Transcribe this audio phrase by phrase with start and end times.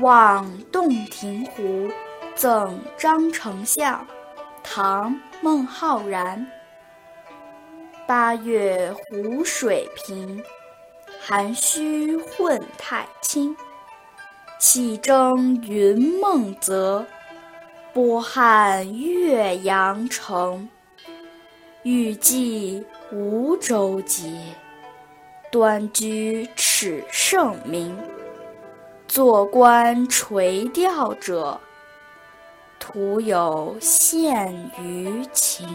[0.00, 1.88] 望洞庭湖，
[2.34, 4.06] 赠张丞相。
[4.62, 6.46] 唐·孟浩然。
[8.06, 10.42] 八月湖水平，
[11.20, 13.56] 涵虚混太清。
[14.58, 17.06] 气蒸云梦泽，
[17.92, 20.68] 波撼岳阳城。
[21.82, 24.40] 欲济无舟楫，
[25.52, 27.96] 端居耻圣明。
[29.06, 31.60] 坐观垂钓者，
[32.80, 35.68] 徒有羡鱼情。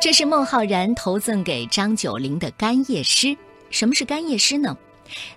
[0.00, 3.36] 这是孟浩然投赠给张九龄的干谒诗。
[3.70, 4.76] 什么是干谒诗呢？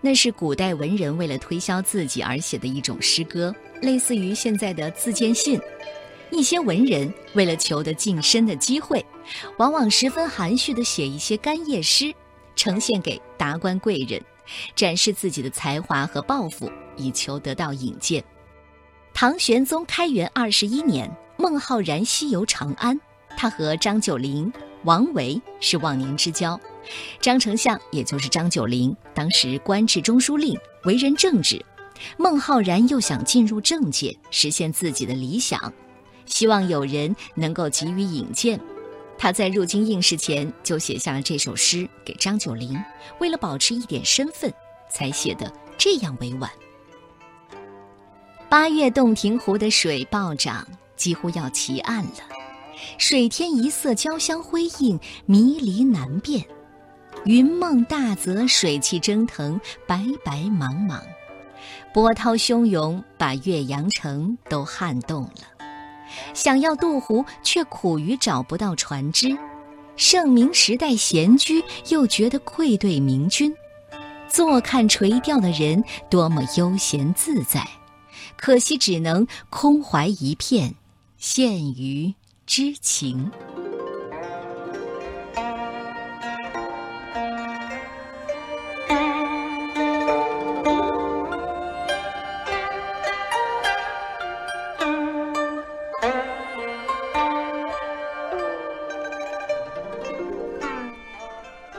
[0.00, 5.60] 那是古代文人为了推销自己而写的一种诗歌，类似于现在的自荐信。
[6.34, 9.04] 一些文人为了求得晋升的机会，
[9.56, 12.12] 往往十分含蓄地写一些干谒诗，
[12.56, 14.20] 呈现给达官贵人，
[14.74, 18.22] 展示自己的才华和抱负，以求得到引荐。
[19.12, 23.00] 唐玄宗开元二十一年，孟浩然西游长安。
[23.36, 24.52] 他和张九龄、
[24.84, 26.60] 王维是忘年之交，
[27.20, 31.64] 张丞相也就是张九龄，当时官至中书令，为人正直。
[32.16, 35.72] 孟浩然又想进入政界，实现自己的理想，
[36.26, 38.60] 希望有人能够给予引荐。
[39.16, 42.76] 他在入京应试前就写下了这首诗给张九龄，
[43.20, 44.52] 为了保持一点身份，
[44.90, 46.50] 才写得这样委婉。
[48.48, 50.66] 八月洞庭湖的水暴涨，
[50.96, 52.20] 几乎要齐岸了。
[52.98, 56.44] 水天一色，交相辉映，迷离难辨。
[57.24, 61.00] 云梦大泽，水汽蒸腾，白白茫茫。
[61.94, 65.53] 波涛汹涌，把岳阳城都撼动了。
[66.32, 69.36] 想要渡湖，却苦于找不到船只。
[69.96, 73.54] 盛明时代闲居，又觉得愧对明君。
[74.28, 77.66] 坐看垂钓的人，多么悠闲自在。
[78.36, 80.74] 可惜只能空怀一片，
[81.18, 82.14] 陷于。
[82.46, 83.30] 知情，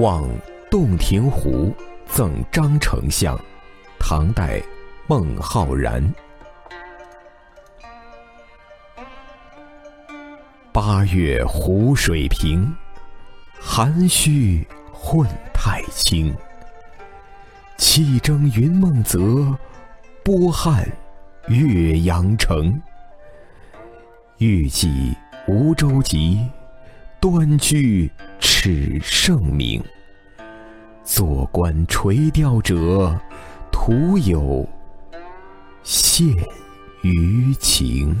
[0.00, 0.28] 望
[0.70, 1.74] 洞庭湖
[2.06, 3.38] 赠张丞相，
[3.98, 4.60] 唐代，
[5.06, 6.02] 孟浩然。
[10.72, 12.70] 八月湖水平，
[13.58, 16.34] 涵虚混太清。
[17.78, 19.56] 气蒸云梦泽，
[20.22, 20.86] 波撼
[21.48, 22.80] 岳阳城。
[24.38, 25.16] 欲济
[25.48, 26.46] 无舟楫，
[27.28, 29.82] 端居耻圣明。
[31.02, 33.20] 坐观垂钓者，
[33.72, 34.64] 徒有
[35.84, 36.32] 羡
[37.02, 38.14] 鱼情。